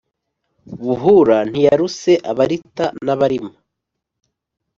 [0.83, 3.51] buhura ntiyaruse abarita n’abarima